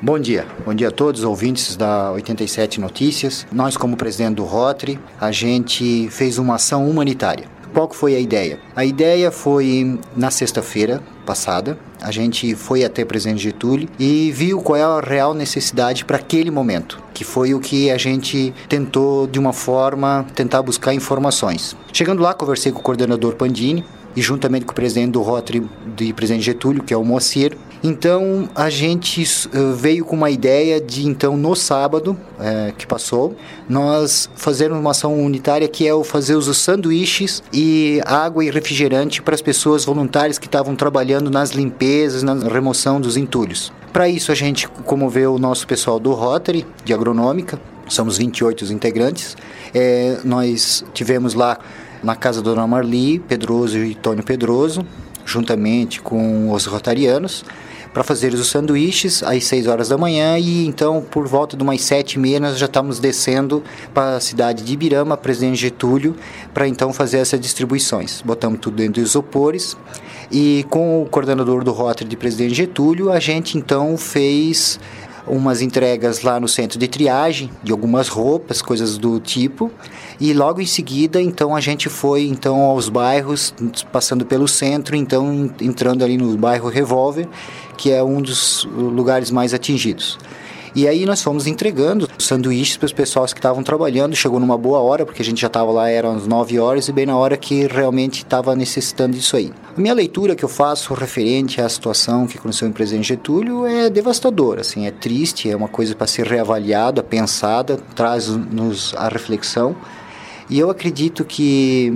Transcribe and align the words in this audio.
Bom 0.00 0.16
dia, 0.16 0.46
bom 0.64 0.72
dia 0.72 0.88
a 0.88 0.90
todos, 0.92 1.24
ouvintes 1.24 1.74
da 1.74 2.12
87 2.12 2.80
Notícias. 2.80 3.44
Nós, 3.50 3.76
como 3.76 3.96
presidente 3.96 4.36
do 4.36 4.44
Rotary, 4.44 4.96
a 5.20 5.32
gente 5.32 6.08
fez 6.12 6.38
uma 6.38 6.54
ação 6.54 6.88
humanitária. 6.88 7.46
Qual 7.74 7.90
foi 7.92 8.14
a 8.14 8.20
ideia? 8.20 8.60
A 8.76 8.84
ideia 8.84 9.32
foi 9.32 9.98
na 10.16 10.30
sexta-feira 10.30 11.02
passada, 11.26 11.76
a 12.00 12.12
gente 12.12 12.54
foi 12.54 12.84
até 12.84 13.04
presidente 13.04 13.42
Getúlio 13.42 13.88
e 13.98 14.30
viu 14.30 14.60
qual 14.60 14.76
é 14.76 14.84
a 14.84 15.00
real 15.00 15.34
necessidade 15.34 16.04
para 16.04 16.18
aquele 16.18 16.50
momento, 16.52 17.02
que 17.12 17.24
foi 17.24 17.52
o 17.52 17.58
que 17.58 17.90
a 17.90 17.98
gente 17.98 18.54
tentou 18.68 19.26
de 19.26 19.40
uma 19.40 19.52
forma 19.52 20.24
tentar 20.32 20.62
buscar 20.62 20.94
informações. 20.94 21.76
Chegando 21.92 22.22
lá, 22.22 22.32
conversei 22.34 22.70
com 22.70 22.78
o 22.78 22.82
coordenador 22.82 23.34
Pandini, 23.34 23.84
e 24.18 24.22
juntamente 24.22 24.64
com 24.64 24.72
o 24.72 24.74
presidente 24.74 25.12
do 25.12 25.22
Rotary 25.22 25.64
de 25.96 26.12
presidente 26.12 26.44
Getúlio, 26.44 26.82
que 26.82 26.92
é 26.92 26.96
o 26.96 27.04
Moacir. 27.04 27.56
Então 27.82 28.48
a 28.54 28.68
gente 28.68 29.22
uh, 29.22 29.72
veio 29.72 30.04
com 30.04 30.16
uma 30.16 30.30
ideia 30.30 30.80
de 30.80 31.06
então 31.06 31.36
no 31.36 31.54
sábado 31.54 32.16
uh, 32.38 32.72
que 32.76 32.86
passou 32.86 33.36
nós 33.68 34.28
fazermos 34.34 34.80
uma 34.80 34.90
ação 34.90 35.18
unitária 35.22 35.68
que 35.68 35.86
é 35.86 35.94
o 35.94 36.02
fazer 36.02 36.34
os 36.34 36.56
sanduíches 36.56 37.42
e 37.52 38.00
água 38.04 38.44
e 38.44 38.50
refrigerante 38.50 39.22
para 39.22 39.34
as 39.34 39.42
pessoas 39.42 39.84
voluntárias 39.84 40.38
que 40.38 40.46
estavam 40.46 40.74
trabalhando 40.74 41.30
nas 41.30 41.50
limpezas, 41.50 42.22
na 42.22 42.34
remoção 42.34 43.00
dos 43.00 43.16
entulhos. 43.16 43.72
Para 43.92 44.08
isso 44.08 44.32
a 44.32 44.34
gente 44.34 44.68
comoveu 44.68 45.34
o 45.34 45.38
nosso 45.38 45.66
pessoal 45.66 46.00
do 46.00 46.12
Rotary 46.12 46.66
de 46.84 46.92
agronômica, 46.92 47.60
somos 47.88 48.18
28 48.18 48.62
os 48.62 48.70
integrantes. 48.70 49.36
É, 49.74 50.18
nós 50.24 50.84
tivemos 50.92 51.34
lá 51.34 51.58
na 52.02 52.14
casa 52.14 52.42
da 52.42 52.50
Dona 52.50 52.66
Marli, 52.66 53.18
Pedroso 53.18 53.78
e 53.78 53.94
Tônio 53.94 54.22
Pedroso, 54.22 54.84
juntamente 55.24 56.00
com 56.00 56.52
os 56.52 56.64
rotarianos, 56.66 57.44
para 57.98 58.04
fazer 58.04 58.32
os 58.32 58.46
sanduíches 58.46 59.24
às 59.24 59.42
6 59.46 59.66
horas 59.66 59.88
da 59.88 59.98
manhã 59.98 60.38
e 60.38 60.64
então 60.64 61.04
por 61.10 61.26
volta 61.26 61.56
de 61.56 61.64
umas 61.64 61.80
7 61.80 62.12
e 62.12 62.18
meia 62.20 62.38
nós 62.38 62.56
já 62.56 62.66
estamos 62.66 63.00
descendo 63.00 63.60
para 63.92 64.14
a 64.14 64.20
cidade 64.20 64.62
de 64.62 64.72
Ibirama, 64.72 65.16
Presidente 65.16 65.56
Getúlio, 65.56 66.14
para 66.54 66.68
então 66.68 66.92
fazer 66.92 67.18
essas 67.18 67.40
distribuições. 67.40 68.22
Botamos 68.22 68.60
tudo 68.60 68.76
dentro 68.76 69.02
dos 69.02 69.10
isopores 69.10 69.76
e 70.30 70.64
com 70.70 71.02
o 71.02 71.06
coordenador 71.06 71.64
do 71.64 71.72
Rotary 71.72 72.08
de 72.08 72.16
Presidente 72.16 72.54
Getúlio 72.54 73.10
a 73.10 73.18
gente 73.18 73.58
então 73.58 73.96
fez 73.96 74.78
umas 75.28 75.60
entregas 75.60 76.22
lá 76.22 76.40
no 76.40 76.48
centro 76.48 76.78
de 76.78 76.88
triagem 76.88 77.50
de 77.62 77.72
algumas 77.72 78.08
roupas, 78.08 78.62
coisas 78.62 78.98
do 78.98 79.20
tipo. 79.20 79.70
E 80.20 80.32
logo 80.32 80.60
em 80.60 80.66
seguida, 80.66 81.20
então 81.20 81.54
a 81.54 81.60
gente 81.60 81.88
foi 81.88 82.26
então 82.26 82.60
aos 82.62 82.88
bairros, 82.88 83.54
passando 83.92 84.26
pelo 84.26 84.48
centro, 84.48 84.96
então 84.96 85.50
entrando 85.60 86.04
ali 86.04 86.16
no 86.16 86.36
bairro 86.36 86.68
Revolver, 86.68 87.28
que 87.76 87.92
é 87.92 88.02
um 88.02 88.20
dos 88.20 88.66
lugares 88.74 89.30
mais 89.30 89.54
atingidos. 89.54 90.18
E 90.78 90.86
aí 90.86 91.04
nós 91.04 91.20
fomos 91.20 91.48
entregando 91.48 92.08
sanduíches 92.20 92.76
para 92.76 92.86
os 92.86 92.92
pessoas 92.92 93.32
que 93.32 93.40
estavam 93.40 93.64
trabalhando. 93.64 94.14
Chegou 94.14 94.38
numa 94.38 94.56
boa 94.56 94.78
hora, 94.78 95.04
porque 95.04 95.20
a 95.20 95.24
gente 95.24 95.40
já 95.40 95.48
estava 95.48 95.72
lá, 95.72 95.90
eram 95.90 96.14
as 96.14 96.24
9 96.24 96.56
horas, 96.60 96.86
e 96.86 96.92
bem 96.92 97.04
na 97.04 97.16
hora 97.16 97.36
que 97.36 97.66
realmente 97.66 98.18
estava 98.18 98.54
necessitando 98.54 99.16
disso 99.16 99.36
aí. 99.36 99.52
A 99.76 99.80
minha 99.80 99.92
leitura 99.92 100.36
que 100.36 100.44
eu 100.44 100.48
faço 100.48 100.94
referente 100.94 101.60
à 101.60 101.68
situação 101.68 102.28
que 102.28 102.38
aconteceu 102.38 102.68
em 102.68 102.70
Presidente 102.70 103.08
Getúlio 103.08 103.66
é 103.66 103.90
devastadora, 103.90 104.60
assim, 104.60 104.86
é 104.86 104.92
triste, 104.92 105.50
é 105.50 105.56
uma 105.56 105.66
coisa 105.66 105.96
para 105.96 106.06
ser 106.06 106.28
reavaliada, 106.28 107.02
pensada, 107.02 107.76
traz-nos 107.96 108.94
a 108.96 109.08
reflexão. 109.08 109.74
E 110.48 110.60
eu 110.60 110.70
acredito 110.70 111.24
que 111.24 111.92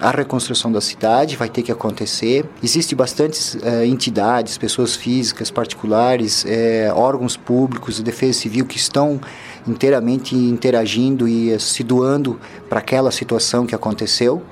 a 0.00 0.10
reconstrução 0.10 0.72
da 0.72 0.80
cidade 0.80 1.36
vai 1.36 1.48
ter 1.48 1.62
que 1.62 1.70
acontecer. 1.70 2.46
Existem 2.62 2.96
bastantes 2.96 3.56
é, 3.62 3.86
entidades, 3.86 4.56
pessoas 4.56 4.96
físicas, 4.96 5.50
particulares, 5.50 6.44
é, 6.46 6.90
órgãos 6.94 7.36
públicos, 7.36 8.00
defesa 8.00 8.38
civil 8.38 8.64
que 8.64 8.78
estão 8.78 9.20
inteiramente 9.68 10.34
interagindo 10.34 11.28
e 11.28 11.58
se 11.60 11.84
doando 11.84 12.40
para 12.68 12.78
aquela 12.78 13.10
situação 13.10 13.66
que 13.66 13.74
aconteceu 13.74 14.42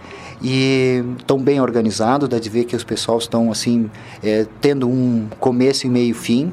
e 0.42 1.02
tão 1.26 1.38
bem 1.38 1.60
organizado, 1.60 2.28
dá 2.28 2.38
de 2.38 2.48
ver 2.48 2.64
que 2.64 2.76
os 2.76 2.84
pessoal 2.84 3.18
estão 3.18 3.50
assim 3.50 3.90
é, 4.22 4.46
tendo 4.60 4.88
um 4.88 5.28
começo 5.40 5.86
e 5.86 5.90
meio 5.90 6.14
fim. 6.14 6.52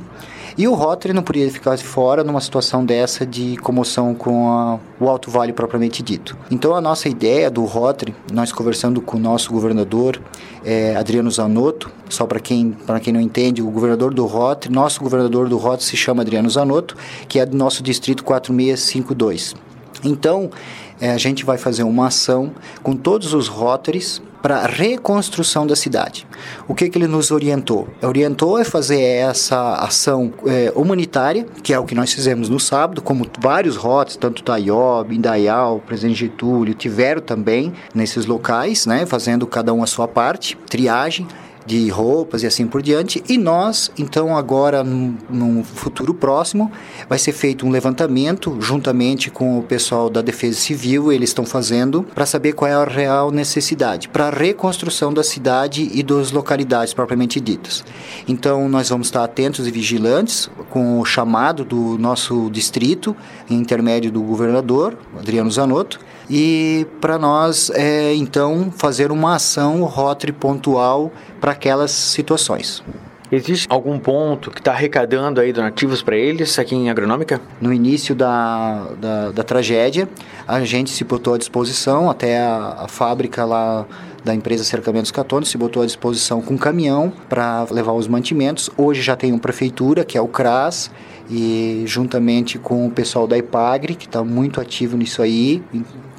E 0.58 0.70
o 0.70 0.74
Rotary 0.74 1.14
não 1.14 1.22
podia 1.22 1.52
ficar 1.52 1.78
fora 1.78 2.24
numa 2.24 2.40
situação 2.40 2.86
dessa 2.86 3.26
de 3.26 3.58
comoção 3.58 4.16
com 4.16 4.50
a, 4.50 4.80
o 5.00 5.10
Alto 5.10 5.30
Vale 5.30 5.52
propriamente 5.52 6.02
dito. 6.02 6.38
Então 6.50 6.74
a 6.74 6.80
nossa 6.80 7.10
ideia 7.10 7.52
do 7.52 7.66
Rotary, 7.66 8.16
nós 8.32 8.54
conversando 8.54 9.02
com 9.02 9.18
o 9.18 9.20
nosso 9.20 9.52
governador 9.52 10.22
é, 10.64 10.96
Adriano 10.96 11.30
Zanotto, 11.30 11.92
só 12.10 12.26
para 12.26 12.40
quem 12.40 12.76
quem 13.02 13.12
não 13.12 13.20
entende, 13.20 13.62
o 13.62 13.70
governador 13.70 14.14
do 14.14 14.26
Rotary, 14.26 14.74
nosso 14.74 15.02
governador 15.02 15.50
do 15.50 15.58
Rotary 15.58 15.84
se 15.84 15.98
chama 15.98 16.22
Adriano 16.22 16.50
Zanotto, 16.50 16.96
que 17.28 17.38
é 17.38 17.46
do 17.46 17.58
nosso 17.58 17.84
distrito 17.84 18.24
4652. 18.24 19.65
Então, 20.06 20.50
é, 21.02 21.12
a 21.12 21.18
gente 21.18 21.44
vai 21.44 21.58
fazer 21.58 21.84
uma 21.84 22.08
ação 22.08 22.52
com 22.82 22.96
todos 22.96 23.34
os 23.34 23.48
Rotaries 23.48 24.22
para 24.42 24.58
a 24.58 24.68
reconstrução 24.68 25.66
da 25.66 25.76
cidade. 25.76 26.28
O 26.68 26.76
que, 26.76 26.88
que 26.88 27.00
ele 27.00 27.08
nos 27.08 27.32
orientou? 27.32 27.88
Orientou 28.00 28.58
a 28.58 28.64
fazer 28.64 29.02
essa 29.02 29.74
ação 29.74 30.32
é, 30.46 30.72
humanitária, 30.76 31.48
que 31.64 31.74
é 31.74 31.80
o 31.80 31.84
que 31.84 31.96
nós 31.96 32.14
fizemos 32.14 32.48
no 32.48 32.60
sábado, 32.60 33.02
como 33.02 33.26
vários 33.42 33.76
rotes, 33.76 34.16
tanto 34.16 34.44
Taiob, 34.44 35.16
Indaial, 35.16 35.80
Presidente 35.80 36.20
Getúlio, 36.20 36.76
tiveram 36.76 37.22
também 37.22 37.74
nesses 37.94 38.28
locais, 38.28 38.86
né, 38.86 39.08
fazendo 39.08 39.48
cada 39.48 39.74
um 39.74 39.82
a 39.82 39.88
sua 39.88 40.08
parte, 40.08 40.56
triagem, 40.70 41.28
de 41.66 41.90
roupas 41.90 42.44
e 42.44 42.48
assim 42.48 42.68
por 42.68 42.82
diante. 42.82 43.24
E 43.28 43.38
nós, 43.38 43.92
então, 43.98 44.38
agora, 44.38 44.84
num, 44.84 45.16
num, 45.30 45.64
futuro 45.64 46.14
próximo, 46.14 46.72
vai 47.10 47.18
ser 47.18 47.32
feito 47.32 47.66
um 47.66 47.70
levantamento 47.70 48.58
juntamente 48.60 49.32
com 49.32 49.58
o 49.58 49.64
pessoal 49.64 50.10
da 50.10 50.22
Defesa 50.22 50.60
Civil, 50.60 51.12
eles 51.12 51.30
estão 51.30 51.46
fazendo, 51.46 52.04
para 52.04 52.26
saber 52.26 52.54
qual 52.54 52.70
é 52.70 52.74
a 52.74 52.84
real 52.84 53.32
necessidade 53.32 54.08
para 54.10 54.28
a 54.28 54.30
reconstrução 54.30 55.14
da 55.14 55.24
cidade 55.24 55.90
e 55.94 56.04
das 56.04 56.32
localidades 56.32 56.94
propriamente 56.94 57.40
ditas. 57.40 57.84
Então, 58.28 58.68
nós 58.70 58.90
vamos 58.90 59.08
estar 59.08 59.24
atentos 59.24 59.68
e 59.68 59.72
vigilantes 59.72 60.50
com 60.70 61.00
o 61.00 61.06
chamado 61.06 61.64
do 61.64 61.98
nosso 61.98 62.50
distrito, 62.50 63.16
em 63.50 63.56
intermédio 63.56 64.12
do 64.12 64.22
governador, 64.22 64.98
Adriano 65.18 65.50
Zanotto, 65.50 66.00
e 66.30 66.88
para 67.00 67.18
nós, 67.18 67.70
é, 67.72 68.14
então, 68.16 68.74
fazer 68.76 69.12
uma 69.12 69.36
ação 69.36 69.84
Rotary 69.84 70.32
pontual 70.32 71.12
para 71.46 71.52
aquelas 71.52 71.92
situações. 71.92 72.82
Existe 73.32 73.68
algum 73.70 74.00
ponto 74.00 74.50
que 74.50 74.60
está 74.60 74.72
arrecadando 74.72 75.40
aí 75.40 75.54
donativos 75.54 76.02
para 76.02 76.18
eles 76.18 76.58
aqui 76.58 76.74
em 76.74 76.90
Agronômica? 76.90 77.40
No 77.62 77.72
início 77.72 78.16
da, 78.16 78.88
da, 79.00 79.30
da, 79.30 79.44
tragédia, 79.44 80.10
a 80.48 80.62
gente 80.62 80.90
se 80.90 81.04
botou 81.04 81.36
à 81.36 81.38
disposição, 81.38 82.10
até 82.10 82.40
a, 82.40 82.78
a 82.80 82.88
fábrica 82.88 83.46
lá 83.46 83.86
da 84.24 84.34
empresa 84.34 84.64
Cercamentos 84.64 85.12
Catone 85.12 85.46
se 85.46 85.56
botou 85.56 85.84
à 85.84 85.86
disposição 85.86 86.42
com 86.42 86.56
um 86.56 86.58
caminhão 86.58 87.14
para 87.30 87.68
levar 87.70 87.94
os 87.94 88.08
mantimentos. 88.08 88.72
Hoje 88.76 89.04
já 89.04 89.16
tem 89.16 89.32
uma 89.32 89.38
prefeitura, 89.40 90.04
que 90.04 90.18
é 90.18 90.22
o 90.22 90.28
CRAS, 90.28 90.90
e 91.30 91.84
juntamente 91.86 92.58
com 92.58 92.88
o 92.88 92.90
pessoal 92.90 93.28
da 93.28 93.38
IPAGRE, 93.38 93.94
que 93.94 94.08
está 94.08 94.24
muito 94.24 94.60
ativo 94.60 94.98
nisso 94.98 95.22
aí, 95.22 95.62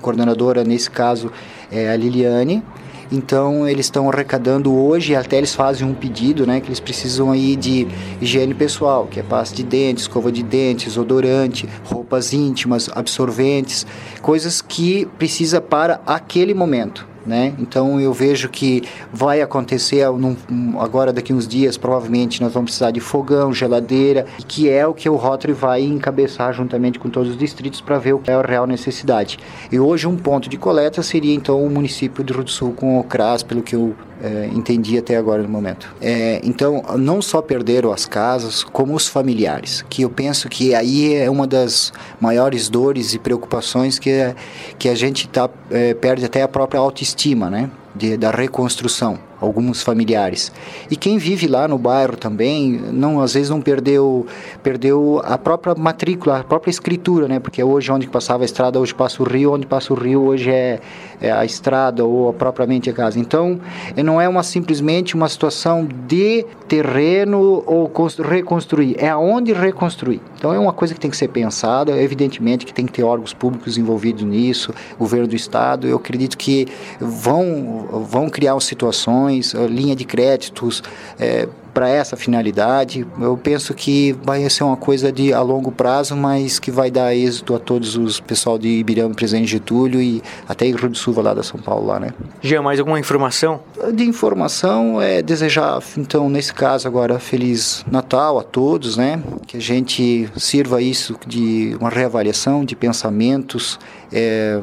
coordenadora 0.01 0.63
nesse 0.63 0.89
caso 0.89 1.33
é 1.69 1.91
a 1.91 1.97
Liliane, 1.97 2.63
então 3.11 3.69
eles 3.69 3.87
estão 3.87 4.09
arrecadando 4.09 4.75
hoje, 4.75 5.15
até 5.15 5.39
eles 5.39 5.55
fazem 5.55 5.87
um 5.87 5.95
pedido, 5.95 6.47
né, 6.47 6.61
que 6.61 6.69
eles 6.69 6.81
precisam 6.81 7.31
aí 7.31 7.57
de 7.57 7.87
higiene 8.21 8.55
pessoal, 8.55 9.07
que 9.07 9.21
é 9.21 9.23
pasta 9.23 9.57
de 9.57 9.63
dentes, 9.63 10.03
escova 10.05 10.31
de 10.31 10.43
dentes, 10.43 10.97
odorante, 10.97 11.69
roupas 11.85 12.33
íntimas, 12.33 12.91
absorventes, 12.95 13.87
coisas 14.21 14.61
que 14.61 15.07
precisa 15.19 15.61
para 15.61 16.01
aquele 16.07 16.55
momento. 16.55 17.16
Né? 17.27 17.55
Então 17.59 18.01
eu 18.01 18.13
vejo 18.13 18.49
que 18.49 18.85
vai 19.13 19.43
acontecer 19.43 20.09
num, 20.13 20.37
agora 20.79 21.13
daqui 21.13 21.33
uns 21.33 21.49
dias, 21.49 21.77
provavelmente 21.77 22.41
nós 22.41 22.53
vamos 22.53 22.71
precisar 22.71 22.93
de 22.93 23.01
fogão, 23.01 23.53
geladeira, 23.53 24.27
que 24.47 24.71
é 24.71 24.87
o 24.87 24.95
que 24.95 25.09
o 25.09 25.17
Rotary 25.17 25.53
vai 25.53 25.83
encabeçar 25.83 26.53
juntamente 26.53 27.01
com 27.01 27.11
todos 27.11 27.31
os 27.31 27.37
distritos 27.37 27.81
para 27.81 27.99
ver 27.99 28.13
o 28.13 28.21
que 28.21 28.31
é 28.31 28.35
a 28.35 28.43
real 28.43 28.67
necessidade. 28.67 29.39
E 29.73 29.81
hoje 29.81 30.07
um 30.07 30.17
ponto 30.17 30.49
de 30.49 30.57
coleta 30.57 31.03
seria 31.03 31.35
então 31.35 31.65
o 31.65 31.69
município 31.69 32.23
de 32.23 32.33
Rio 32.33 32.45
do 32.45 32.51
Sul 32.51 32.73
com 32.73 33.01
o 33.01 33.05
CRAS, 33.05 33.43
pelo 33.43 33.63
que 33.63 33.75
eu 33.75 33.95
é, 34.23 34.49
entendi 34.53 34.99
até 34.99 35.17
agora 35.17 35.43
no 35.43 35.49
momento. 35.49 35.95
É, 36.01 36.41
então, 36.43 36.83
não 36.99 37.21
só 37.21 37.43
perderam 37.43 37.93
as 37.93 38.07
casas, 38.07 38.65
como 38.65 38.95
os 38.95 39.07
familiares, 39.07 39.85
que 39.89 40.03
eu 40.03 40.11
penso 40.11 40.49
que 40.49 40.75
aí 40.75 41.15
é 41.15 41.31
uma 41.31 41.47
das 41.47 41.93
maiores 42.21 42.69
dores 42.69 43.15
e 43.15 43.19
preocupações 43.19 43.99
que, 43.99 44.35
que 44.79 44.89
a 44.89 44.95
gente 44.95 45.29
tá, 45.29 45.49
é, 45.71 45.95
perde 45.95 46.25
até 46.25 46.43
a 46.43 46.49
própria 46.49 46.81
autoestima, 46.81 47.51
né? 47.51 47.71
De, 47.95 48.17
da 48.17 48.31
reconstrução. 48.31 49.19
Alguns 49.41 49.83
familiares. 49.83 50.53
E 50.91 50.97
quem 50.97 51.19
vive 51.19 51.47
lá 51.47 51.69
no 51.69 51.79
bairro 51.79 52.17
também, 52.17 52.73
não 52.93 53.21
às 53.21 53.35
vezes 53.35 53.51
não 53.51 53.61
perdeu 53.61 54.27
perdeu 54.63 55.21
a 55.25 55.37
própria 55.37 55.75
matrícula, 55.75 56.41
a 56.41 56.45
própria 56.45 56.71
escritura, 56.71 57.29
né? 57.29 57.39
Porque 57.39 57.63
hoje 57.63 57.91
onde 57.93 58.07
passava 58.09 58.45
a 58.45 58.47
estrada, 58.47 58.79
hoje 58.81 58.95
passa 58.95 59.23
o 59.23 59.27
rio, 59.27 59.53
onde 59.53 59.67
passa 59.67 59.93
o 59.93 59.97
rio 59.97 60.23
hoje 60.23 60.51
é, 60.51 60.81
é 61.21 61.31
a 61.31 61.45
estrada 61.45 62.05
ou 62.05 62.33
propriamente 62.33 62.91
a 62.91 62.93
casa. 62.93 63.19
Então, 63.19 63.61
não 63.97 64.21
é 64.21 64.29
uma 64.29 64.43
simplesmente 64.43 65.15
uma 65.15 65.29
situação 65.29 65.87
de 66.07 66.45
terreno 66.69 67.63
ou 67.67 67.91
reconstruir, 68.29 68.97
é 68.99 69.09
aonde 69.09 69.53
reconstruir. 69.53 70.21
Então 70.37 70.53
é 70.53 70.59
uma 70.59 70.73
coisa 70.73 70.95
que 70.95 71.01
tem 71.01 71.11
que 71.11 71.17
ser 71.17 71.29
pensada, 71.29 71.93
evidentemente 72.01 72.67
que 72.67 72.73
tem 72.73 72.87
que 72.87 72.93
ter 72.93 73.03
órgãos 73.03 73.33
públicos 73.33 73.79
envolvidos 73.79 74.23
nisso, 74.25 74.73
governo 74.99 75.27
do 75.27 75.37
estado, 75.37 75.87
eu 75.87 75.97
acredito 75.97 76.37
que 76.37 76.67
vão 77.01 77.87
vão 78.09 78.29
criar 78.29 78.59
situações, 78.61 79.26
linha 79.69 79.95
de 79.95 80.05
créditos, 80.05 80.83
é, 81.19 81.49
para 81.77 81.91
essa 81.91 82.17
finalidade. 82.17 83.07
Eu 83.21 83.37
penso 83.37 83.75
que 83.75 84.17
vai 84.25 84.49
ser 84.49 84.65
uma 84.65 84.79
coisa 84.79 85.13
de 85.13 85.35
a 85.35 85.43
longo 85.43 85.71
prazo, 85.71 86.17
mas 86.17 86.59
que 86.59 86.71
vai 86.71 86.91
dar 86.91 87.15
êxito 87.15 87.55
a 87.55 87.59
todos 87.59 87.97
os 87.97 88.19
pessoal 88.19 88.59
de 88.59 88.67
Ibirama, 88.67 89.15
Presidente 89.15 89.49
Getúlio 89.49 90.01
e 90.01 90.23
até 90.49 90.65
Rio 90.65 90.89
do 90.89 90.97
Sul, 90.97 91.21
lá 91.21 91.35
da 91.35 91.43
São 91.43 91.61
Paulo 91.61 91.87
lá, 91.87 92.01
né? 92.01 92.15
Jean, 92.41 92.63
mais 92.63 92.81
alguma 92.81 92.99
informação? 92.99 93.61
De 93.93 94.05
informação 94.05 95.03
é 95.03 95.21
desejar, 95.21 95.83
então, 95.99 96.31
nesse 96.31 96.55
caso 96.55 96.89
agora, 96.89 97.19
feliz 97.19 97.85
Natal 97.91 98.39
a 98.39 98.43
todos, 98.43 98.97
né? 98.97 99.23
Que 99.47 99.59
a 99.59 99.61
gente 99.61 100.31
sirva 100.35 100.81
isso 100.81 101.15
de 101.27 101.77
uma 101.79 101.91
reavaliação 101.91 102.65
de 102.65 102.75
pensamentos, 102.75 103.79
é, 104.11 104.63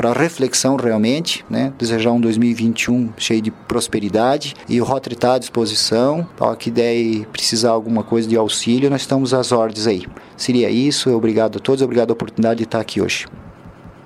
para 0.00 0.14
reflexão 0.14 0.76
realmente, 0.76 1.44
né? 1.50 1.74
Desejar 1.76 2.12
um 2.12 2.20
2021 2.22 3.12
cheio 3.18 3.42
de 3.42 3.50
prosperidade 3.50 4.54
e 4.66 4.80
o 4.80 4.84
Rotary 4.84 5.14
está 5.14 5.34
à 5.34 5.38
disposição. 5.38 6.26
Para 6.38 6.56
que 6.56 6.70
der 6.70 7.26
precisar 7.26 7.72
alguma 7.72 8.02
coisa 8.02 8.26
de 8.26 8.34
auxílio, 8.34 8.88
nós 8.88 9.02
estamos 9.02 9.34
às 9.34 9.52
ordens 9.52 9.86
aí. 9.86 10.06
Seria 10.38 10.70
isso. 10.70 11.10
Obrigado 11.10 11.58
a 11.58 11.60
todos, 11.60 11.82
obrigado 11.82 12.08
a 12.08 12.14
oportunidade 12.14 12.56
de 12.56 12.64
estar 12.64 12.80
aqui 12.80 12.98
hoje. 12.98 13.26